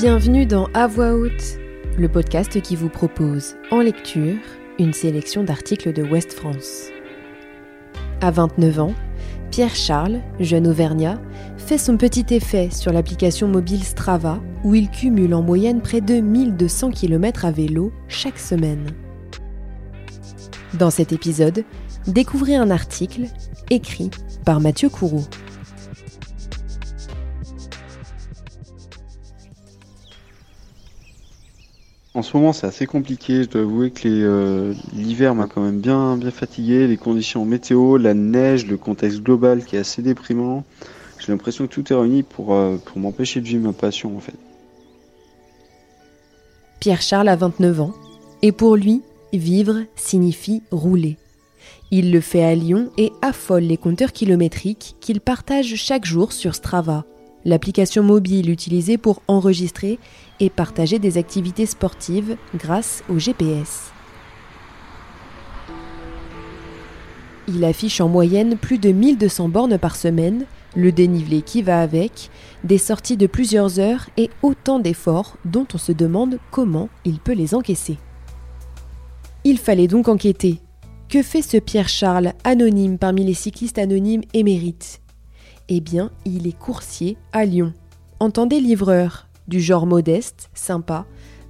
Bienvenue 0.00 0.46
dans 0.46 0.68
À 0.74 0.86
voix 0.86 1.14
haute, 1.14 1.58
le 1.96 2.08
podcast 2.08 2.62
qui 2.62 2.76
vous 2.76 2.88
propose, 2.88 3.56
en 3.72 3.80
lecture, 3.80 4.36
une 4.78 4.92
sélection 4.92 5.42
d'articles 5.42 5.92
de 5.92 6.04
West 6.04 6.34
France. 6.34 6.90
À 8.20 8.30
29 8.30 8.78
ans, 8.78 8.94
Pierre 9.50 9.74
Charles, 9.74 10.20
jeune 10.38 10.68
Auvergnat, 10.68 11.20
fait 11.56 11.78
son 11.78 11.96
petit 11.96 12.32
effet 12.32 12.68
sur 12.70 12.92
l'application 12.92 13.48
mobile 13.48 13.82
Strava 13.82 14.40
où 14.62 14.76
il 14.76 14.88
cumule 14.88 15.34
en 15.34 15.42
moyenne 15.42 15.80
près 15.80 16.00
de 16.00 16.20
1200 16.20 16.92
km 16.92 17.44
à 17.44 17.50
vélo 17.50 17.92
chaque 18.06 18.38
semaine. 18.38 18.92
Dans 20.74 20.90
cet 20.90 21.12
épisode, 21.12 21.64
découvrez 22.06 22.54
un 22.54 22.70
article 22.70 23.22
écrit 23.68 24.12
par 24.44 24.60
Mathieu 24.60 24.90
Courreau. 24.90 25.24
En 32.18 32.22
ce 32.22 32.36
moment, 32.36 32.52
c'est 32.52 32.66
assez 32.66 32.86
compliqué. 32.86 33.44
Je 33.44 33.48
dois 33.48 33.60
avouer 33.60 33.92
que 33.92 34.08
euh, 34.08 34.74
l'hiver 34.92 35.36
m'a 35.36 35.46
quand 35.46 35.62
même 35.62 35.78
bien, 35.78 36.16
bien 36.16 36.32
fatigué. 36.32 36.88
Les 36.88 36.96
conditions 36.96 37.44
météo, 37.44 37.96
la 37.96 38.12
neige, 38.12 38.66
le 38.66 38.76
contexte 38.76 39.20
global 39.20 39.64
qui 39.64 39.76
est 39.76 39.78
assez 39.78 40.02
déprimant. 40.02 40.64
J'ai 41.20 41.30
l'impression 41.30 41.68
que 41.68 41.72
tout 41.72 41.92
est 41.92 41.94
réuni 41.94 42.24
pour, 42.24 42.54
euh, 42.54 42.76
pour 42.84 42.98
m'empêcher 42.98 43.40
de 43.40 43.46
vivre 43.46 43.62
ma 43.62 43.72
passion 43.72 44.16
en 44.16 44.18
fait. 44.18 44.34
Pierre 46.80 47.02
Charles 47.02 47.28
a 47.28 47.36
29 47.36 47.80
ans 47.82 47.94
et 48.42 48.50
pour 48.50 48.74
lui, 48.74 49.00
vivre 49.32 49.84
signifie 49.94 50.64
rouler. 50.72 51.18
Il 51.92 52.10
le 52.10 52.20
fait 52.20 52.42
à 52.42 52.56
Lyon 52.56 52.90
et 52.98 53.12
affole 53.22 53.62
les 53.62 53.76
compteurs 53.76 54.12
kilométriques 54.12 54.96
qu'il 55.00 55.20
partage 55.20 55.76
chaque 55.76 56.04
jour 56.04 56.32
sur 56.32 56.56
Strava, 56.56 57.04
l'application 57.44 58.02
mobile 58.02 58.50
utilisée 58.50 58.98
pour 58.98 59.22
enregistrer 59.28 59.98
et 60.40 60.50
partager 60.50 60.98
des 60.98 61.18
activités 61.18 61.66
sportives 61.66 62.36
grâce 62.54 63.02
au 63.08 63.18
GPS. 63.18 63.92
Il 67.48 67.64
affiche 67.64 68.00
en 68.02 68.08
moyenne 68.08 68.58
plus 68.58 68.78
de 68.78 68.90
1200 68.90 69.48
bornes 69.48 69.78
par 69.78 69.96
semaine, 69.96 70.44
le 70.76 70.92
dénivelé 70.92 71.40
qui 71.40 71.62
va 71.62 71.80
avec, 71.80 72.30
des 72.62 72.76
sorties 72.76 73.16
de 73.16 73.26
plusieurs 73.26 73.80
heures 73.80 74.10
et 74.18 74.28
autant 74.42 74.78
d'efforts 74.78 75.38
dont 75.46 75.66
on 75.72 75.78
se 75.78 75.92
demande 75.92 76.38
comment 76.50 76.90
il 77.06 77.18
peut 77.18 77.32
les 77.32 77.54
encaisser. 77.54 77.96
Il 79.44 79.58
fallait 79.58 79.88
donc 79.88 80.08
enquêter. 80.08 80.60
Que 81.08 81.22
fait 81.22 81.40
ce 81.40 81.56
Pierre 81.56 81.88
Charles, 81.88 82.34
anonyme 82.44 82.98
parmi 82.98 83.24
les 83.24 83.32
cyclistes 83.32 83.78
anonymes 83.78 84.24
émérites? 84.34 85.00
Eh 85.68 85.80
bien, 85.80 86.10
il 86.24 86.46
est 86.46 86.58
coursier 86.58 87.18
à 87.32 87.44
Lyon. 87.44 87.74
Entendez 88.20 88.58
livreur, 88.58 89.28
du 89.48 89.60
genre 89.60 89.86
modeste, 89.86 90.48
sympa, 90.54 91.06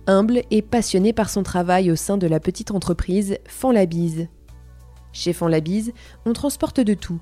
humble 0.09 0.43
et 0.51 0.61
passionné 0.61 1.13
par 1.13 1.31
son 1.31 1.45
travail 1.45 1.91
au 1.93 1.97
sein 1.97 2.17
de 2.17 2.27
la 2.27 2.41
petite 2.41 2.73
entreprise 2.73 3.39
Fanlabise. 3.47 4.27
Chez 5.13 5.33
Fanlabise, 5.33 5.93
on 6.27 6.33
transporte 6.33 6.81
de 6.81 6.95
tout. 6.95 7.21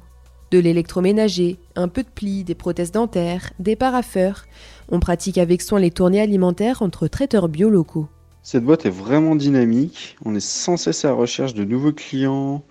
De 0.50 0.58
l'électroménager, 0.58 1.58
un 1.74 1.88
peu 1.88 2.02
de 2.02 2.08
plis, 2.08 2.44
des 2.44 2.54
prothèses 2.54 2.92
dentaires, 2.92 3.52
des 3.58 3.76
paraffeurs. 3.76 4.46
On 4.88 4.98
pratique 4.98 5.36
avec 5.36 5.60
soin 5.60 5.80
les 5.80 5.90
tournées 5.90 6.20
alimentaires 6.20 6.80
entre 6.80 7.08
traiteurs 7.08 7.48
bio 7.48 7.68
locaux. 7.68 8.08
Cette 8.42 8.64
boîte 8.64 8.86
est 8.86 8.90
vraiment 8.90 9.34
dynamique. 9.34 10.16
On 10.24 10.34
est 10.34 10.40
sans 10.40 10.76
cesse 10.76 11.04
à 11.04 11.08
la 11.08 11.14
recherche 11.14 11.52
de 11.52 11.64
nouveaux 11.64 11.92
clients. 11.92 12.62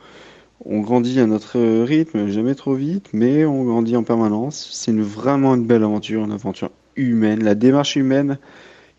On 0.63 0.79
grandit 0.79 1.19
à 1.19 1.27
notre 1.27 1.59
rythme, 1.83 2.27
jamais 2.27 2.55
trop 2.55 2.75
vite, 2.75 3.09
mais 3.11 3.45
on 3.45 3.63
grandit 3.65 3.97
en 3.97 4.03
permanence. 4.03 4.69
C'est 4.71 4.93
vraiment 4.93 5.55
une 5.55 5.65
belle 5.65 5.83
aventure, 5.83 6.23
une 6.23 6.31
aventure 6.31 6.71
humaine, 6.95 7.43
la 7.43 7.55
démarche 7.55 7.95
humaine, 7.97 8.37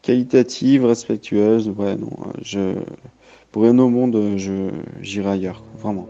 qualitative, 0.02 0.84
respectueuse. 0.84 1.70
Ouais, 1.70 1.96
non, 1.96 2.10
je, 2.42 2.74
pour 3.52 3.62
rien 3.62 3.78
au 3.78 3.88
monde, 3.88 4.34
je, 4.36 4.70
j'irai 5.00 5.30
ailleurs, 5.30 5.64
vraiment. 5.78 6.06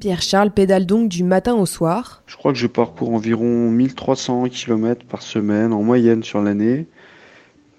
Pierre 0.00 0.22
Charles 0.22 0.50
pédale 0.50 0.86
donc 0.86 1.08
du 1.08 1.24
matin 1.24 1.54
au 1.54 1.66
soir. 1.66 2.22
Je 2.26 2.36
crois 2.36 2.52
que 2.52 2.58
je 2.58 2.66
parcours 2.66 3.12
environ 3.12 3.70
1300 3.70 4.48
km 4.48 5.04
par 5.04 5.20
semaine 5.20 5.74
en 5.74 5.82
moyenne 5.82 6.22
sur 6.22 6.40
l'année, 6.40 6.86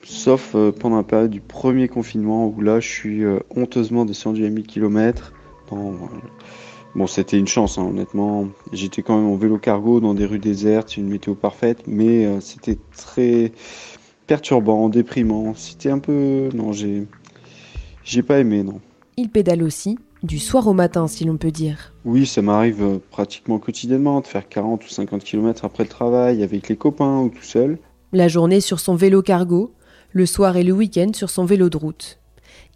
sauf 0.03 0.53
euh, 0.53 0.71
pendant 0.71 0.97
la 0.97 1.03
période 1.03 1.31
du 1.31 1.41
premier 1.41 1.87
confinement 1.87 2.45
où 2.45 2.61
là 2.61 2.79
je 2.79 2.87
suis 2.87 3.23
euh, 3.23 3.39
honteusement 3.55 4.05
descendu 4.05 4.45
à 4.45 4.49
1000 4.49 4.67
km. 4.67 5.33
Dans, 5.71 5.93
Bon, 6.93 7.07
c'était 7.07 7.39
une 7.39 7.47
chance, 7.47 7.77
hein, 7.77 7.83
honnêtement. 7.83 8.47
J'étais 8.73 9.01
quand 9.01 9.17
même 9.17 9.29
en 9.29 9.37
vélo 9.37 9.57
cargo 9.57 10.01
dans 10.01 10.13
des 10.13 10.25
rues 10.25 10.39
désertes, 10.39 10.97
une 10.97 11.07
météo 11.07 11.35
parfaite, 11.35 11.83
mais 11.87 12.25
euh, 12.25 12.41
c'était 12.41 12.77
très 12.95 13.53
perturbant, 14.27 14.89
déprimant. 14.89 15.53
C'était 15.55 15.89
un 15.89 15.99
peu. 15.99 16.49
Non, 16.53 16.73
j'ai. 16.73 17.07
J'ai 18.03 18.23
pas 18.23 18.39
aimé, 18.39 18.63
non. 18.63 18.81
Il 19.15 19.29
pédale 19.29 19.63
aussi, 19.63 19.97
du 20.23 20.39
soir 20.39 20.67
au 20.67 20.73
matin, 20.73 21.07
si 21.07 21.23
l'on 21.23 21.37
peut 21.37 21.51
dire. 21.51 21.93
Oui, 22.03 22.25
ça 22.25 22.41
m'arrive 22.41 22.83
euh, 22.83 22.97
pratiquement 23.11 23.59
quotidiennement 23.59 24.19
de 24.19 24.27
faire 24.27 24.49
40 24.49 24.83
ou 24.83 24.89
50 24.89 25.23
km 25.23 25.63
après 25.63 25.83
le 25.83 25.89
travail, 25.89 26.43
avec 26.43 26.67
les 26.67 26.75
copains 26.75 27.19
ou 27.19 27.29
tout 27.29 27.43
seul. 27.43 27.77
La 28.11 28.27
journée 28.27 28.59
sur 28.59 28.81
son 28.81 28.95
vélo 28.95 29.21
cargo, 29.21 29.71
le 30.11 30.25
soir 30.25 30.57
et 30.57 30.63
le 30.63 30.73
week-end 30.73 31.11
sur 31.13 31.29
son 31.29 31.45
vélo 31.45 31.69
de 31.69 31.77
route. 31.77 32.19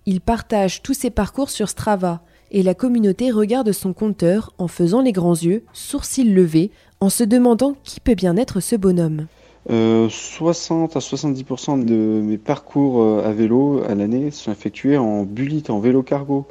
Il 0.05 0.21
partage 0.21 0.83
tous 0.83 0.93
ses 0.93 1.09
parcours 1.09 1.49
sur 1.49 1.67
Strava 1.67 2.21
et 2.51 2.63
la 2.63 2.73
communauté 2.73 3.31
regarde 3.31 3.71
son 3.71 3.93
compteur 3.93 4.53
en 4.57 4.67
faisant 4.67 5.01
les 5.01 5.11
grands 5.11 5.35
yeux, 5.35 5.63
sourcils 5.73 6.23
levés, 6.23 6.71
en 6.99 7.09
se 7.09 7.23
demandant 7.23 7.75
qui 7.83 7.99
peut 7.99 8.15
bien 8.15 8.37
être 8.37 8.59
ce 8.59 8.75
bonhomme. 8.75 9.27
60 9.67 10.95
euh, 10.95 10.99
à 10.99 11.01
70% 11.01 11.83
de 11.83 12.21
mes 12.21 12.37
parcours 12.37 13.01
euh, 13.01 13.23
à 13.25 13.31
vélo 13.31 13.81
à 13.87 13.95
l'année 13.95 14.29
sont 14.29 14.51
effectués 14.51 14.97
en 14.97 15.23
bulite, 15.23 15.71
en 15.71 15.79
vélo 15.79 16.03
cargo, 16.03 16.45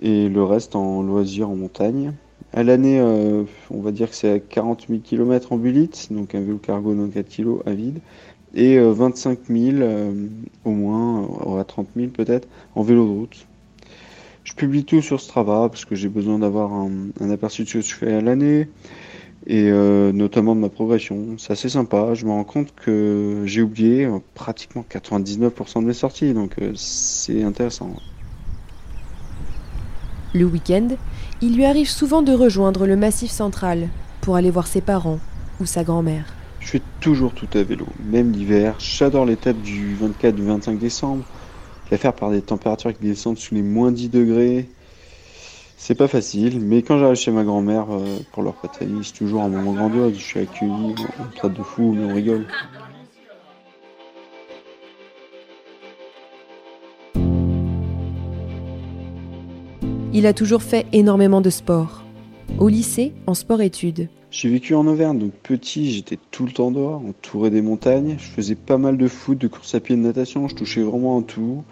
et 0.00 0.28
le 0.28 0.42
reste 0.42 0.74
en 0.74 1.02
loisir 1.02 1.50
en 1.50 1.56
montagne. 1.56 2.14
À 2.54 2.62
l'année, 2.62 2.98
euh, 3.00 3.44
on 3.70 3.80
va 3.80 3.92
dire 3.92 4.08
que 4.08 4.16
c'est 4.16 4.30
à 4.30 4.38
40 4.40 4.86
000 4.88 5.00
km 5.04 5.52
en 5.52 5.58
bulite, 5.58 6.08
donc 6.10 6.34
un 6.34 6.40
vélo 6.40 6.56
cargo 6.56 6.94
de 6.94 7.06
4 7.06 7.28
kg 7.28 7.48
à 7.66 7.72
vide, 7.72 8.00
et 8.54 8.78
25 8.78 9.38
000 9.48 9.76
au 10.66 10.70
moins, 10.70 11.26
à 11.58 11.64
30 11.64 11.88
000 11.96 12.08
peut-être, 12.08 12.48
en 12.74 12.82
vélo 12.82 13.06
de 13.06 13.10
route. 13.10 13.46
Je 14.44 14.54
publie 14.54 14.84
tout 14.84 15.00
sur 15.02 15.20
Strava 15.20 15.68
parce 15.68 15.84
que 15.84 15.94
j'ai 15.94 16.08
besoin 16.08 16.38
d'avoir 16.38 16.72
un, 16.72 17.30
aperçu 17.30 17.62
de 17.64 17.68
ce 17.68 17.74
que 17.74 17.80
je 17.80 17.94
fais 17.94 18.12
à 18.12 18.20
l'année 18.20 18.68
et 19.46 19.70
euh, 19.70 20.12
notamment 20.12 20.54
de 20.54 20.60
ma 20.60 20.68
progression. 20.68 21.36
C'est 21.38 21.52
assez 21.52 21.68
sympa. 21.68 22.14
Je 22.14 22.26
me 22.26 22.30
rends 22.30 22.44
compte 22.44 22.74
que 22.74 23.42
j'ai 23.44 23.62
oublié 23.62 24.04
euh, 24.04 24.18
pratiquement 24.34 24.84
99% 24.88 25.80
de 25.80 25.86
mes 25.86 25.92
sorties, 25.92 26.32
donc 26.32 26.54
euh, 26.60 26.72
c'est 26.74 27.42
intéressant. 27.42 27.90
Le 30.34 30.44
week-end, 30.44 30.88
il 31.40 31.56
lui 31.56 31.64
arrive 31.64 31.88
souvent 31.88 32.22
de 32.22 32.32
rejoindre 32.32 32.86
le 32.86 32.96
massif 32.96 33.30
central 33.30 33.88
pour 34.22 34.36
aller 34.36 34.50
voir 34.50 34.66
ses 34.66 34.80
parents 34.80 35.18
ou 35.60 35.66
sa 35.66 35.84
grand-mère. 35.84 36.34
Je 36.60 36.68
fais 36.68 36.82
toujours 37.00 37.32
tout 37.34 37.48
à 37.54 37.62
vélo, 37.62 37.86
même 38.04 38.32
l'hiver. 38.32 38.76
J'adore 38.78 39.26
l'étape 39.26 39.60
du 39.60 39.94
24 39.94 40.34
du 40.34 40.44
25 40.44 40.78
décembre 40.78 41.24
faire 41.98 42.14
par 42.14 42.30
des 42.30 42.42
températures 42.42 42.92
qui 42.92 43.04
descendent 43.04 43.38
sous 43.38 43.54
les 43.54 43.62
moins 43.62 43.92
10 43.92 44.08
degrés. 44.08 44.66
C'est 45.76 45.96
pas 45.96 46.08
facile, 46.08 46.60
mais 46.60 46.82
quand 46.82 46.98
j'arrive 46.98 47.16
chez 47.16 47.32
ma 47.32 47.42
grand-mère 47.42 47.86
euh, 47.90 48.18
pour 48.32 48.44
leur 48.44 48.54
pâte 48.54 48.78
c'est 49.02 49.12
toujours 49.12 49.42
un 49.42 49.48
moment 49.48 49.72
grandiose. 49.72 50.14
Je 50.14 50.22
suis 50.22 50.40
accueilli, 50.40 50.70
on 50.70 51.36
traite 51.36 51.54
de 51.54 51.62
fou, 51.62 51.92
mais 51.92 52.04
on 52.04 52.14
rigole. 52.14 52.46
Il 60.14 60.26
a 60.26 60.32
toujours 60.34 60.62
fait 60.62 60.86
énormément 60.92 61.40
de 61.40 61.50
sport. 61.50 62.04
Au 62.58 62.68
lycée, 62.68 63.12
en 63.26 63.34
sport-études. 63.34 64.08
J'ai 64.32 64.48
vécu 64.48 64.74
en 64.74 64.86
Auvergne, 64.88 65.18
donc 65.18 65.32
petit, 65.42 65.92
j'étais 65.92 66.18
tout 66.30 66.46
le 66.46 66.52
temps 66.52 66.72
dehors, 66.72 67.00
entouré 67.06 67.50
des 67.50 67.62
montagnes. 67.62 68.16
Je 68.18 68.24
faisais 68.24 68.56
pas 68.56 68.78
mal 68.78 68.96
de 68.96 69.06
foot, 69.06 69.38
de 69.38 69.46
course 69.46 69.74
à 69.76 69.80
pied, 69.80 69.94
de 69.94 70.00
natation. 70.00 70.48
Je 70.48 70.56
touchais 70.56 70.82
vraiment 70.82 71.20
à 71.20 71.22
tout 71.22 71.62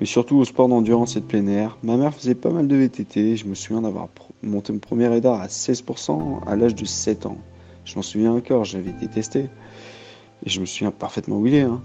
mais 0.00 0.06
surtout 0.06 0.36
au 0.36 0.44
sport 0.44 0.68
d'endurance 0.68 1.16
et 1.16 1.20
de 1.20 1.24
plein 1.24 1.46
air. 1.46 1.78
Ma 1.82 1.96
mère 1.96 2.14
faisait 2.14 2.34
pas 2.34 2.50
mal 2.50 2.66
de 2.66 2.76
VTT, 2.76 3.36
je 3.36 3.46
me 3.46 3.54
souviens 3.54 3.82
d'avoir 3.82 4.08
monté 4.42 4.72
mon 4.72 4.78
premier 4.78 5.08
radar 5.08 5.40
à 5.40 5.46
16% 5.46 6.46
à 6.46 6.56
l'âge 6.56 6.74
de 6.74 6.84
7 6.84 7.26
ans. 7.26 7.38
Je 7.84 7.96
m'en 7.96 8.02
souviens 8.02 8.32
encore, 8.32 8.64
j'avais 8.64 8.92
détesté. 8.92 9.48
Et 10.44 10.50
je 10.50 10.60
me 10.60 10.66
souviens 10.66 10.90
parfaitement 10.90 11.38
où 11.38 11.46
il 11.46 11.54
est. 11.54 11.62
Hein. 11.62 11.80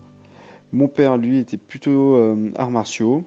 Mon 0.71 0.88
père, 0.88 1.18
lui, 1.18 1.38
était 1.38 1.57
plutôt 1.57 2.16
euh, 2.16 2.51
arts 2.56 2.71
martiaux. 2.71 3.24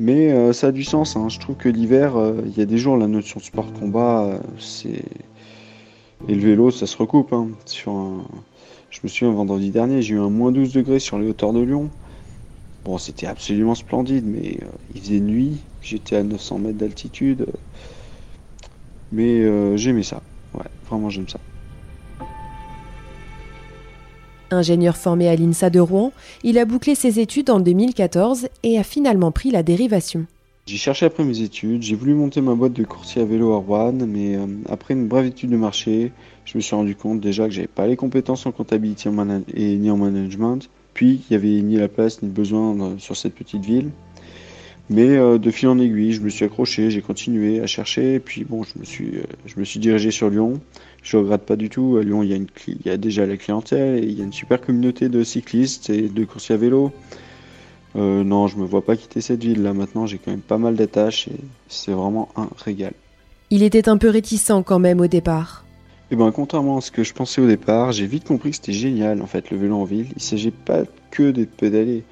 Mais 0.00 0.32
euh, 0.32 0.52
ça 0.52 0.68
a 0.68 0.72
du 0.72 0.82
sens. 0.82 1.16
Hein. 1.16 1.28
Je 1.28 1.38
trouve 1.38 1.56
que 1.56 1.68
l'hiver, 1.68 2.16
euh, 2.16 2.42
il 2.46 2.58
y 2.58 2.62
a 2.62 2.66
des 2.66 2.78
jours, 2.78 2.96
la 2.96 3.06
notion 3.06 3.38
de 3.38 3.44
sport 3.44 3.70
de 3.70 3.78
combat, 3.78 4.40
c'est. 4.58 5.04
Et 6.28 6.34
le 6.34 6.40
vélo, 6.40 6.70
ça 6.70 6.86
se 6.86 6.96
recoupe. 6.96 7.32
Hein. 7.32 7.48
Je 7.66 9.00
me 9.02 9.08
souviens, 9.08 9.32
vendredi 9.32 9.70
dernier, 9.70 10.00
j'ai 10.00 10.14
eu 10.14 10.20
un 10.20 10.30
moins 10.30 10.52
12 10.52 10.72
degrés 10.72 11.00
sur 11.00 11.18
les 11.18 11.28
hauteurs 11.28 11.52
de 11.52 11.60
Lyon. 11.60 11.90
Bon, 12.84 12.98
c'était 12.98 13.26
absolument 13.26 13.74
splendide, 13.74 14.24
mais 14.26 14.58
euh, 14.62 14.66
il 14.94 15.00
faisait 15.00 15.20
nuit, 15.20 15.58
j'étais 15.82 16.16
à 16.16 16.22
900 16.22 16.58
mètres 16.58 16.78
d'altitude. 16.78 17.46
mais 19.10 19.40
euh, 19.40 19.76
j'aimais 19.76 20.02
ça. 20.02 20.22
Ouais, 20.54 20.66
vraiment 20.88 21.10
j'aime 21.10 21.28
ça. 21.28 21.40
Ingénieur 24.50 24.96
formé 24.96 25.28
à 25.28 25.36
l'INSA 25.36 25.70
de 25.70 25.80
Rouen, 25.80 26.12
il 26.42 26.58
a 26.58 26.64
bouclé 26.64 26.94
ses 26.94 27.20
études 27.20 27.50
en 27.50 27.60
2014 27.60 28.48
et 28.62 28.78
a 28.78 28.84
finalement 28.84 29.32
pris 29.32 29.50
la 29.50 29.62
dérivation. 29.62 30.26
J'ai 30.66 30.78
cherché 30.78 31.04
après 31.04 31.24
mes 31.24 31.42
études, 31.42 31.82
j'ai 31.82 31.94
voulu 31.94 32.14
monter 32.14 32.40
ma 32.40 32.54
boîte 32.54 32.72
de 32.72 32.84
coursier 32.84 33.20
à 33.20 33.26
vélo 33.26 33.52
à 33.52 33.58
Rouen, 33.58 33.92
mais 33.92 34.34
euh, 34.34 34.46
après 34.70 34.94
une 34.94 35.08
brève 35.08 35.26
étude 35.26 35.50
de 35.50 35.58
marché, 35.58 36.10
je 36.46 36.56
me 36.56 36.62
suis 36.62 36.74
rendu 36.74 36.96
compte 36.96 37.20
déjà 37.20 37.44
que 37.44 37.50
j'avais 37.50 37.66
pas 37.66 37.86
les 37.86 37.96
compétences 37.96 38.46
en 38.46 38.52
comptabilité 38.52 39.10
et 39.52 39.76
ni 39.76 39.90
en 39.90 39.98
management, 39.98 40.70
puis 40.94 41.20
il 41.28 41.32
n'y 41.32 41.36
avait 41.36 41.60
ni 41.60 41.76
la 41.76 41.88
place 41.88 42.22
ni 42.22 42.28
le 42.28 42.34
besoin 42.34 42.96
sur 42.98 43.14
cette 43.14 43.34
petite 43.34 43.62
ville. 43.62 43.90
Mais 44.88 45.16
euh, 45.16 45.36
de 45.36 45.50
fil 45.50 45.68
en 45.68 45.78
aiguille, 45.78 46.14
je 46.14 46.22
me 46.22 46.30
suis 46.30 46.46
accroché, 46.46 46.90
j'ai 46.90 47.02
continué 47.02 47.60
à 47.60 47.66
chercher, 47.66 48.14
et 48.14 48.20
puis 48.20 48.44
bon, 48.44 48.62
je 48.62 48.78
me 48.78 48.84
suis, 48.84 49.18
euh, 49.18 49.24
je 49.44 49.60
me 49.60 49.64
suis 49.64 49.80
dirigé 49.80 50.10
sur 50.10 50.30
Lyon. 50.30 50.60
Je 51.02 51.18
regrette 51.18 51.42
pas 51.42 51.56
du 51.56 51.68
tout. 51.68 51.98
À 51.98 52.04
Lyon, 52.04 52.22
il 52.22 52.30
y 52.30 52.34
a, 52.34 52.38
y 52.86 52.90
a 52.90 52.96
déjà 52.96 53.26
la 53.26 53.36
clientèle, 53.36 54.02
il 54.02 54.18
y 54.18 54.20
a 54.22 54.24
une 54.24 54.32
super 54.32 54.60
communauté 54.62 55.10
de 55.10 55.24
cyclistes 55.24 55.90
et 55.90 56.08
de 56.08 56.24
coursiers 56.24 56.54
à 56.54 56.58
vélo. 56.58 56.92
Euh, 57.96 58.24
non, 58.24 58.48
je 58.48 58.56
me 58.56 58.64
vois 58.64 58.84
pas 58.84 58.96
quitter 58.96 59.20
cette 59.20 59.42
ville. 59.42 59.62
Là, 59.62 59.72
maintenant, 59.72 60.06
j'ai 60.06 60.18
quand 60.18 60.30
même 60.30 60.40
pas 60.40 60.58
mal 60.58 60.74
d'attaches, 60.74 61.28
et 61.28 61.36
c'est 61.68 61.92
vraiment 61.92 62.28
un 62.36 62.48
régal. 62.56 62.92
Il 63.50 63.62
était 63.62 63.88
un 63.88 63.98
peu 63.98 64.08
réticent 64.08 64.62
quand 64.64 64.78
même 64.78 65.00
au 65.00 65.06
départ. 65.06 65.64
Eh 66.10 66.16
ben, 66.16 66.30
contrairement 66.32 66.78
à 66.78 66.80
ce 66.80 66.90
que 66.90 67.02
je 67.02 67.14
pensais 67.14 67.40
au 67.40 67.46
départ, 67.46 67.92
j'ai 67.92 68.06
vite 68.06 68.24
compris 68.24 68.50
que 68.50 68.56
c'était 68.56 68.72
génial, 68.72 69.22
en 69.22 69.26
fait, 69.26 69.50
le 69.50 69.56
vélo 69.56 69.76
en 69.76 69.84
ville. 69.84 70.08
Il 70.16 70.22
s'agit 70.22 70.50
pas 70.50 70.82
que 71.10 71.30
de 71.30 71.44
pédaler. 71.44 72.04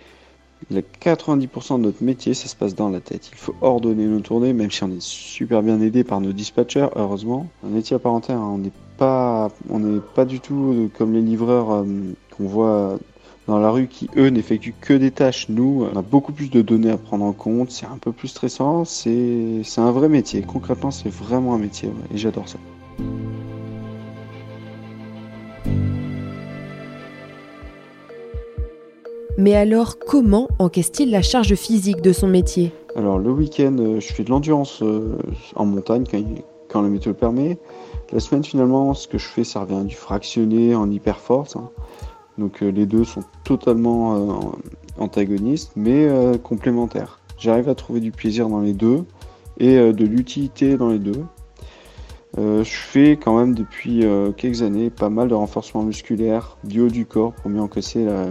Il 0.70 0.78
90% 0.78 1.78
de 1.78 1.82
notre 1.82 2.02
métier, 2.04 2.34
ça 2.34 2.46
se 2.46 2.54
passe 2.54 2.74
dans 2.74 2.88
la 2.88 3.00
tête. 3.00 3.30
Il 3.32 3.38
faut 3.38 3.54
ordonner 3.60 4.06
nos 4.06 4.20
tournées, 4.20 4.52
même 4.52 4.70
si 4.70 4.84
on 4.84 4.90
est 4.90 5.02
super 5.02 5.62
bien 5.62 5.80
aidé 5.80 6.04
par 6.04 6.20
nos 6.20 6.32
dispatchers, 6.32 6.88
heureusement. 6.94 7.48
Un 7.66 7.70
métier 7.70 7.96
à 7.96 7.98
part 7.98 8.12
entière, 8.12 8.38
hein. 8.38 8.52
on 8.54 8.58
n'est 8.58 8.72
pas, 8.96 9.50
on 9.68 9.80
n'est 9.80 10.00
pas 10.14 10.24
du 10.24 10.38
tout 10.38 10.90
comme 10.96 11.12
les 11.12 11.20
livreurs 11.20 11.72
euh, 11.72 11.84
qu'on 12.36 12.46
voit 12.46 12.98
dans 13.48 13.58
la 13.58 13.70
rue 13.70 13.88
qui, 13.88 14.08
eux, 14.16 14.28
n'effectuent 14.28 14.74
que 14.80 14.94
des 14.94 15.10
tâches. 15.10 15.48
Nous, 15.48 15.86
on 15.92 15.98
a 15.98 16.02
beaucoup 16.02 16.32
plus 16.32 16.50
de 16.50 16.62
données 16.62 16.90
à 16.90 16.96
prendre 16.96 17.24
en 17.24 17.32
compte, 17.32 17.70
c'est 17.70 17.86
un 17.86 17.98
peu 17.98 18.12
plus 18.12 18.28
stressant, 18.28 18.84
c'est, 18.84 19.62
un 19.76 19.90
vrai 19.90 20.08
métier. 20.08 20.42
Concrètement, 20.42 20.90
c'est 20.90 21.08
vraiment 21.08 21.54
un 21.54 21.58
métier, 21.58 21.90
et 22.12 22.18
j'adore 22.18 22.48
ça. 22.48 22.58
Mais 29.38 29.54
alors, 29.54 29.98
comment 29.98 30.46
encaisse-t-il 30.58 31.10
la 31.10 31.22
charge 31.22 31.54
physique 31.54 32.02
de 32.02 32.12
son 32.12 32.28
métier? 32.28 32.70
Alors, 32.94 33.18
le 33.18 33.32
week-end, 33.32 33.74
euh, 33.80 33.98
je 33.98 34.12
fais 34.12 34.22
de 34.22 34.30
l'endurance 34.30 34.82
euh, 34.82 35.16
en 35.56 35.64
montagne 35.64 36.04
quand, 36.68 36.82
le 36.82 36.90
météo 36.90 37.12
le 37.12 37.16
permet. 37.16 37.58
La 38.12 38.20
semaine, 38.20 38.44
finalement, 38.44 38.92
ce 38.92 39.08
que 39.08 39.16
je 39.16 39.26
fais, 39.26 39.42
ça 39.42 39.60
revient 39.60 39.80
à 39.80 39.84
du 39.84 39.96
fractionné 39.96 40.74
en 40.74 40.90
hyper 40.90 41.18
force. 41.18 41.56
Hein. 41.56 41.70
Donc, 42.38 42.62
euh, 42.62 42.70
les 42.70 42.86
deux 42.86 43.04
sont 43.04 43.22
totalement 43.44 44.54
antagonistes, 44.98 45.72
mais 45.76 46.08
complémentaires. 46.42 47.20
J'arrive 47.38 47.68
à 47.68 47.74
trouver 47.74 48.00
du 48.00 48.12
plaisir 48.12 48.48
dans 48.48 48.60
les 48.60 48.72
deux 48.72 49.04
et 49.58 49.76
de 49.76 50.04
l'utilité 50.04 50.76
dans 50.76 50.90
les 50.90 50.98
deux. 50.98 51.24
je 52.36 52.62
fais 52.64 53.12
quand 53.12 53.36
même 53.36 53.54
depuis 53.54 54.04
quelques 54.36 54.62
années 54.62 54.90
pas 54.90 55.10
mal 55.10 55.28
de 55.28 55.34
renforcement 55.34 55.82
musculaire 55.82 56.56
du 56.64 56.80
haut 56.80 56.88
du 56.88 57.04
corps 57.04 57.32
pour 57.32 57.50
mieux 57.50 57.60
encaisser 57.60 58.04
la, 58.04 58.26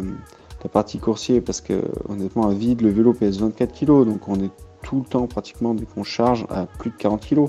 partie 0.71 1.00
coursier 1.00 1.42
parce 1.42 1.59
que 1.59 1.81
honnêtement 2.07 2.47
à 2.47 2.54
vide 2.54 2.81
le 2.81 2.89
vélo 2.89 3.13
pèse 3.13 3.39
24 3.39 3.74
kg 3.74 4.06
donc 4.06 4.27
on 4.27 4.36
est 4.36 4.51
tout 4.81 5.00
le 5.00 5.06
temps 5.06 5.27
pratiquement 5.27 5.74
dès 5.74 5.86
qu'on 5.86 6.04
charge 6.04 6.45
à 6.50 6.65
plus 6.65 6.89
de 6.89 6.95
40 6.95 7.25
kg. 7.25 7.45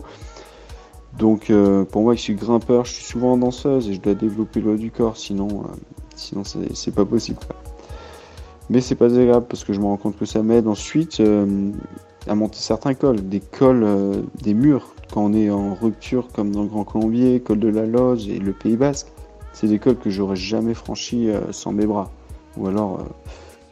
Donc 1.19 1.50
euh, 1.50 1.84
pour 1.84 2.02
moi 2.02 2.14
qui 2.16 2.22
suis 2.22 2.34
grimpeur, 2.34 2.84
je 2.84 2.93
suis 2.93 3.05
souvent 3.05 3.37
danseuse 3.37 3.88
et 3.88 3.94
je 3.94 4.00
dois 4.00 4.14
développer 4.14 4.60
le 4.60 4.72
haut 4.72 4.76
du 4.76 4.90
corps 4.90 5.16
sinon 5.16 5.48
euh, 5.64 5.76
sinon 6.16 6.42
c'est 6.44 6.94
pas 6.94 7.04
possible. 7.04 7.40
Mais 8.70 8.80
c'est 8.80 8.94
pas 8.94 9.08
désagréable 9.08 9.46
parce 9.48 9.64
que 9.64 9.72
je 9.72 9.80
me 9.80 9.86
rends 9.86 9.96
compte 9.96 10.18
que 10.18 10.24
ça 10.24 10.42
m'aide 10.42 10.66
ensuite 10.66 11.20
euh, 11.20 11.70
à 12.26 12.34
monter 12.34 12.58
certains 12.58 12.94
cols, 12.94 13.28
des 13.28 13.40
cols 13.40 13.86
des 14.42 14.54
murs 14.54 14.94
quand 15.12 15.24
on 15.24 15.32
est 15.34 15.50
en 15.50 15.74
rupture 15.74 16.28
comme 16.32 16.52
dans 16.52 16.62
le 16.62 16.68
Grand 16.68 16.84
Colombier, 16.84 17.40
col 17.40 17.58
de 17.58 17.68
la 17.68 17.84
Loge 17.84 18.28
et 18.28 18.38
le 18.38 18.52
Pays 18.52 18.76
Basque. 18.76 19.08
C'est 19.52 19.66
des 19.66 19.78
cols 19.78 19.98
que 19.98 20.10
j'aurais 20.10 20.36
jamais 20.36 20.74
franchis 20.74 21.28
sans 21.50 21.72
mes 21.72 21.86
bras 21.86 22.10
ou 22.56 22.66
alors 22.66 23.00
euh, 23.00 23.04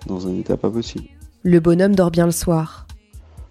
dans 0.07 0.27
un 0.27 0.35
état 0.35 0.57
pas 0.57 0.71
possible. 0.71 1.07
Le 1.43 1.61
bonhomme 1.61 1.95
dort 1.95 2.11
bien 2.11 2.27
le 2.27 2.33
soir. 2.33 2.87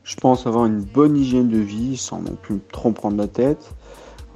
Je 0.03 0.15
pense 0.15 0.47
avoir 0.47 0.65
une 0.65 0.81
bonne 0.81 1.15
hygiène 1.18 1.50
de 1.50 1.59
vie 1.59 1.97
sans 1.97 2.21
non 2.21 2.36
plus 2.41 2.59
trop 2.71 2.91
prendre 2.91 3.18
la 3.18 3.27
tête. 3.27 3.71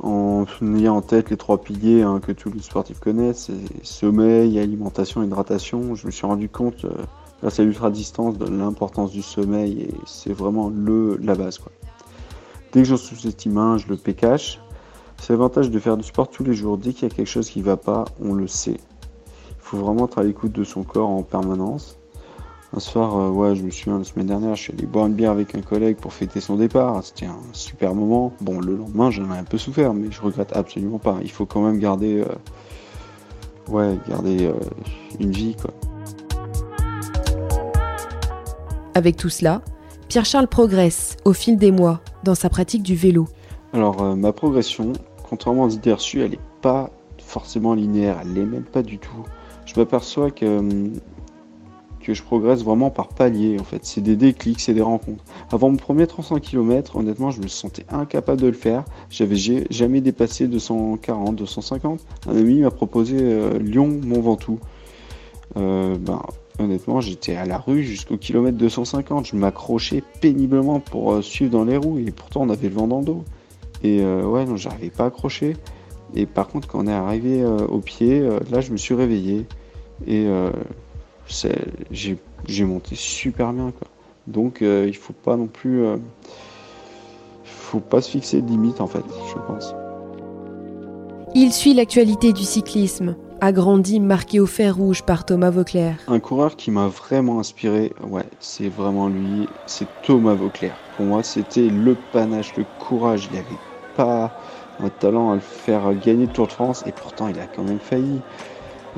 En 0.02 0.46
ayant 0.76 0.98
en 0.98 1.02
tête 1.02 1.30
les 1.30 1.38
trois 1.38 1.62
piliers 1.62 2.02
hein, 2.02 2.20
que 2.20 2.32
tous 2.32 2.52
les 2.52 2.62
sportifs 2.62 3.00
connaissent, 3.00 3.52
sommeil, 3.84 4.60
alimentation, 4.60 5.24
hydratation. 5.24 5.96
Je 5.96 6.08
me 6.08 6.12
suis 6.12 6.26
rendu 6.26 6.50
compte, 6.50 6.86
euh, 6.86 6.94
grâce 7.42 7.60
à 7.60 7.64
l'ultra 7.64 7.92
distance, 7.92 8.38
de 8.38 8.46
l'importance 8.46 9.12
du 9.12 9.22
sommeil 9.22 9.82
et 9.82 9.94
c'est 10.06 10.34
vraiment 10.34 10.70
le, 10.70 11.18
la 11.18 11.36
base. 11.36 11.60
Quoi. 11.60 11.72
Dès 12.72 12.82
que 12.82 12.88
j'en 12.88 12.98
sous-estime 12.98 13.58
un, 13.58 13.78
le 13.88 13.98
pécache. 13.98 14.60
C'est 15.22 15.32
l'avantage 15.32 15.72
de 15.72 15.80
faire 15.80 15.96
du 15.96 16.04
sport 16.04 16.30
tous 16.30 16.44
les 16.44 16.54
jours. 16.54 16.78
Dès 16.78 16.92
qu'il 16.92 17.08
y 17.08 17.12
a 17.12 17.16
quelque 17.16 17.30
chose 17.30 17.50
qui 17.50 17.60
ne 17.60 17.64
va 17.64 17.78
pas, 17.78 18.04
on 18.20 18.34
le 18.34 18.48
sait 18.48 18.78
faut 19.74 19.84
vraiment 19.84 20.06
être 20.06 20.20
à 20.20 20.24
l'écoute 20.24 20.52
de 20.52 20.64
son 20.64 20.84
corps 20.84 21.10
en 21.10 21.24
permanence. 21.24 21.98
Un 22.76 22.80
soir, 22.80 23.16
euh, 23.16 23.30
ouais, 23.30 23.56
je 23.56 23.62
me 23.62 23.70
souviens 23.70 24.00
la 24.00 24.04
semaine 24.04 24.26
dernière, 24.26 24.56
je 24.56 24.64
suis 24.64 24.74
allé 24.74 24.88
boire 24.88 25.06
une 25.06 25.14
bière 25.14 25.30
avec 25.30 25.54
un 25.54 25.62
collègue 25.62 25.98
pour 25.98 26.12
fêter 26.12 26.40
son 26.40 26.56
départ. 26.56 27.04
C'était 27.04 27.28
un 27.28 27.38
super 27.52 27.94
moment. 27.94 28.34
Bon, 28.42 28.60
le 28.60 28.76
lendemain, 28.76 29.12
j'en 29.12 29.32
ai 29.32 29.38
un 29.38 29.44
peu 29.44 29.60
souffert, 29.60 29.94
mais 29.94 30.08
je 30.10 30.20
regrette 30.20 30.56
absolument 30.56 30.98
pas. 30.98 31.20
Il 31.22 31.30
faut 31.30 31.46
quand 31.46 31.62
même 31.62 31.78
garder, 31.78 32.22
euh, 32.22 33.72
ouais, 33.72 33.96
garder 34.10 34.48
euh, 34.48 34.54
une 35.20 35.32
vie, 35.32 35.56
quoi. 35.56 35.70
Avec 38.96 39.18
tout 39.18 39.30
cela, 39.30 39.62
Pierre-Charles 40.08 40.48
progresse 40.48 41.18
au 41.26 41.34
fil 41.34 41.58
des 41.58 41.72
mois 41.72 42.02
dans 42.24 42.36
sa 42.36 42.50
pratique 42.50 42.82
du 42.82 42.96
vélo. 42.96 43.28
Alors, 43.74 44.16
ma 44.16 44.34
progression, 44.34 44.94
contrairement 45.30 45.66
aux 45.66 45.70
idées 45.70 45.94
reçues, 45.94 46.22
elle 46.22 46.32
n'est 46.32 46.40
pas 46.62 46.90
forcément 47.20 47.76
linéaire, 47.76 48.18
elle 48.22 48.34
n'est 48.34 48.46
même 48.46 48.64
pas 48.64 48.82
du 48.82 48.98
tout 48.98 49.26
je 49.66 49.80
m'aperçois 49.80 50.32
que, 50.32 50.90
que 52.04 52.14
je 52.14 52.22
progresse 52.22 52.64
vraiment 52.64 52.92
par 52.92 53.08
palier 53.08 53.58
en 53.60 53.64
fait. 53.64 53.80
C'est 53.84 54.02
des 54.02 54.16
déclics, 54.16 54.60
c'est 54.60 54.74
des 54.74 54.82
rencontres. 54.82 55.24
Avant 55.52 55.70
mon 55.70 55.78
premier 55.78 56.06
300 56.06 56.40
km, 56.40 56.98
honnêtement, 56.98 57.32
je 57.32 57.42
me 57.42 57.48
sentais 57.48 57.86
incapable 57.90 58.42
de 58.42 58.48
le 58.48 58.54
faire. 58.54 58.84
J'avais 59.10 59.36
jamais 59.70 60.02
dépassé 60.02 60.48
240, 60.48 61.36
250. 61.36 62.02
Un 62.28 62.36
ami 62.36 62.62
m'a 62.62 62.72
proposé 62.72 63.18
euh, 63.20 63.58
Lyon-Mont 63.58 64.22
Ventoux. 64.22 64.60
Euh, 65.58 65.96
ben, 65.98 66.22
honnêtement, 66.60 67.02
j'étais 67.02 67.36
à 67.36 67.46
la 67.46 67.58
rue 67.58 67.84
jusqu'au 67.84 68.18
kilomètre 68.18 68.58
250. 68.58 69.28
Je 69.28 69.36
m'accrochais 69.36 70.04
péniblement 70.22 70.80
pour 70.80 71.14
euh, 71.14 71.22
suivre 71.22 71.52
dans 71.52 71.64
les 71.64 71.78
roues 71.78 72.00
et 72.00 72.12
pourtant 72.12 72.42
on 72.42 72.50
avait 72.50 72.70
le 72.70 72.76
vent 72.76 72.88
dans 72.88 73.00
le 73.00 73.06
dos. 73.06 73.24
Et 73.84 74.02
ouais, 74.02 74.46
non, 74.46 74.56
j'arrivais 74.56 74.90
pas 74.90 75.04
à 75.04 75.08
accrocher. 75.08 75.58
Et 76.16 76.26
par 76.26 76.48
contre, 76.48 76.70
quand 76.70 76.80
on 76.80 76.88
est 76.88 76.94
arrivé 76.94 77.44
au 77.44 77.80
pied, 77.80 78.22
là, 78.50 78.62
je 78.62 78.72
me 78.72 78.78
suis 78.78 78.94
réveillé 78.94 79.46
et 80.08 80.26
j'ai 81.28 82.66
monté 82.66 82.96
super 82.96 83.54
bien. 83.54 83.72
Quoi. 83.72 83.88
Donc, 84.28 84.60
il 84.62 84.96
faut 84.96 85.14
pas 85.14 85.36
non 85.36 85.48
plus, 85.48 85.84
faut 87.44 87.80
pas 87.80 88.02
se 88.02 88.12
fixer 88.12 88.42
de 88.42 88.48
limite 88.48 88.82
en 88.82 88.88
fait, 88.88 89.04
je 89.30 89.40
pense. 89.48 89.74
Il 91.36 91.52
suit 91.52 91.74
l'actualité 91.74 92.32
du 92.32 92.44
cyclisme, 92.44 93.16
agrandi, 93.42 94.00
marqué 94.00 94.40
au 94.40 94.46
fer 94.46 94.76
rouge 94.76 95.02
par 95.02 95.26
Thomas 95.26 95.50
Vauclair. 95.50 95.98
Un 96.08 96.20
coureur 96.20 96.56
qui 96.56 96.70
m'a 96.70 96.88
vraiment 96.88 97.40
inspiré, 97.40 97.92
ouais, 98.08 98.26
c'est 98.40 98.70
vraiment 98.70 99.08
lui, 99.08 99.48
c'est 99.66 99.88
Thomas 100.04 100.36
Vauclair. 100.36 100.76
Pour 100.96 101.08
moi, 101.08 101.24
c'était 101.24 101.68
le 101.70 101.98
panache, 102.12 102.56
le 102.56 102.66
courage. 102.80 103.30
Il 103.32 103.40
avait 103.40 103.48
pas 103.98 104.32
un 104.80 104.90
talent 104.90 105.32
à 105.32 105.36
le 105.36 105.42
faire 105.42 105.92
gagner 105.96 106.28
le 106.28 106.32
Tour 106.32 106.46
de 106.48 106.52
France 106.52 106.84
et 106.86 106.92
pourtant 106.92 107.28
il 107.28 107.40
a 107.40 107.48
quand 107.48 107.64
même 107.64 107.80
failli. 107.80 108.22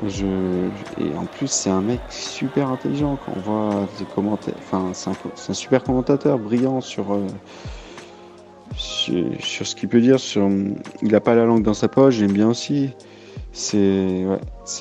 Et 0.04 1.16
en 1.16 1.24
plus 1.24 1.50
c'est 1.50 1.70
un 1.70 1.80
mec 1.80 2.00
super 2.10 2.68
intelligent 2.68 3.18
quand 3.24 3.32
on 3.36 3.40
voit 3.40 3.88
des 3.98 4.04
commentaires. 4.04 4.54
Enfin 4.58 4.90
c'est 4.92 5.10
un, 5.50 5.54
super 5.54 5.82
commentateur 5.82 6.38
brillant 6.38 6.80
sur, 6.80 7.14
euh, 7.14 7.26
sur, 8.76 9.66
ce 9.66 9.74
qu'il 9.74 9.88
peut 9.88 10.00
dire. 10.00 10.16
Il 11.02 11.14
a 11.14 11.20
pas 11.20 11.34
la 11.34 11.44
langue 11.44 11.62
dans 11.62 11.74
sa 11.74 11.88
poche, 11.88 12.16
j'aime 12.16 12.32
bien 12.32 12.48
aussi. 12.48 12.90
C'est 13.52 14.26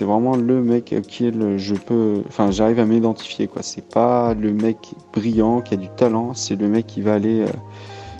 vraiment 0.01 0.36
le 0.36 0.62
mec 0.62 0.93
qui 1.07 1.31
je 1.31 1.75
peux. 1.75 2.22
Enfin 2.27 2.51
j'arrive 2.51 2.79
à 2.79 2.86
m'identifier. 2.86 3.50
C'est 3.62 3.88
pas 3.88 4.34
le 4.34 4.51
mec 4.51 4.77
brillant 5.13 5.62
qui 5.62 5.75
a 5.75 5.77
du 5.77 5.88
talent, 5.88 6.34
c'est 6.34 6.55
le 6.57 6.67
mec 6.67 6.88
qui 6.88 7.01
va 7.01 7.13
aller 7.13 7.41
euh, 7.41 7.48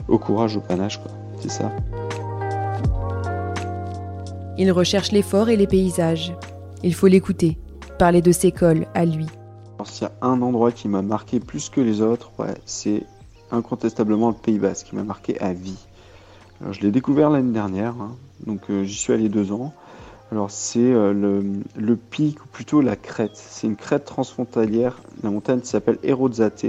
au 0.08 0.18
courage, 0.18 0.56
au 0.56 0.62
panache. 0.62 1.02
C'est 1.42 1.52
ça. 1.52 1.72
Il 4.58 4.72
recherche 4.72 5.12
l'effort 5.12 5.50
et 5.50 5.58
les 5.58 5.68
paysages. 5.68 6.34
Il 6.86 6.94
faut 6.94 7.08
l'écouter, 7.08 7.58
parler 7.98 8.22
de 8.22 8.32
ses 8.32 8.52
cols 8.52 8.86
à 8.94 9.06
lui. 9.06 9.26
S'il 9.86 10.04
y 10.04 10.06
a 10.06 10.12
un 10.22 10.40
endroit 10.44 10.72
qui 10.72 10.88
m'a 10.88 11.02
marqué 11.02 11.40
plus 11.40 11.70
que 11.70 11.82
les 11.82 12.00
autres, 12.00 12.32
c'est 12.68 13.02
incontestablement 13.50 14.30
le 14.30 14.36
Pays 14.36 14.60
Basque 14.60 14.86
qui 14.86 14.96
m'a 14.96 15.04
marqué 15.04 15.42
à 15.42 15.52
vie. 15.52 15.80
je 16.70 16.82
l'ai 16.82 16.92
découvert 16.92 17.32
l'année 17.32 17.54
dernière, 17.54 17.96
hein. 18.00 18.16
donc 18.46 18.70
euh, 18.70 18.84
j'y 18.84 18.94
suis 18.94 19.14
allé 19.14 19.30
deux 19.30 19.52
ans. 19.52 19.74
Alors 20.32 20.52
c'est 20.52 20.78
euh, 20.78 21.42
le, 21.76 21.96
pic 21.96 22.46
ou 22.46 22.48
plutôt 22.50 22.82
la 22.82 22.96
crête. 22.96 23.32
C'est 23.34 23.66
une 23.66 23.78
crête 23.78 24.06
transfrontalière. 24.06 25.02
La 25.24 25.32
montagne 25.32 25.62
s'appelle 25.64 25.98
Erozate. 26.04 26.68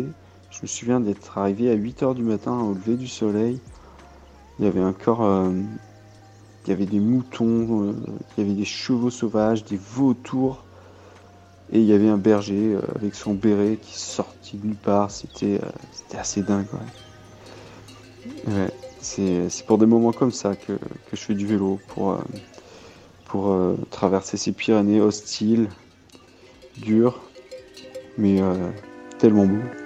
Je 0.51 0.63
me 0.63 0.67
souviens 0.67 1.01
d'être 1.01 1.37
arrivé 1.37 1.71
à 1.71 1.77
8h 1.77 2.15
du 2.15 2.23
matin 2.23 2.59
au 2.59 2.73
lever 2.73 2.95
du 2.95 3.07
soleil. 3.07 3.61
Il 4.59 4.65
y 4.65 4.69
avait 4.69 4.83
encore... 4.83 5.25
Euh, 5.25 5.51
il 6.67 6.71
y 6.71 6.73
avait 6.73 6.87
des 6.87 7.01
moutons, 7.01 7.85
euh, 7.85 7.93
il 8.37 8.45
y 8.45 8.47
avait 8.47 8.57
des 8.57 8.65
chevaux 8.65 9.11
sauvages, 9.11 9.65
des 9.65 9.79
vautours. 9.79 10.65
Et 11.73 11.81
il 11.81 11.87
y 11.87 11.93
avait 11.93 12.09
un 12.09 12.17
berger 12.17 12.77
avec 12.95 13.17
son 13.17 13.35
béret 13.35 13.79
qui 13.83 13.99
sortit 13.99 14.57
de 14.57 14.67
nulle 14.67 14.77
part. 14.77 15.11
C'était 15.11 15.61
assez 16.17 16.43
dingue. 16.43 16.67
c'est 19.01 19.67
pour 19.67 19.77
des 19.79 19.87
moments 19.87 20.13
comme 20.13 20.31
ça 20.31 20.55
que, 20.55 20.79
je 21.13 21.17
fais 21.17 21.35
du 21.35 21.47
vélo. 21.47 21.81
Pour, 21.89 22.19
euh, 23.35 23.77
traverser 23.91 24.37
ces 24.37 24.53
Pyrénées 24.53 25.01
hostiles, 25.01 25.69
dures, 26.79 27.21
mais 28.19 28.41
euh, 28.41 28.71
tellement 29.19 29.47
beaux. 29.47 29.86